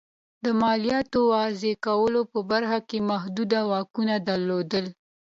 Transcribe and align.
د 0.45 0.47
مالیاتو 0.61 1.19
وضعه 1.33 1.73
کولو 1.85 2.21
په 2.31 2.39
برخو 2.51 2.79
کې 2.89 3.07
محدود 3.09 3.51
واکونه 3.71 4.15
درلودل. 4.27 4.85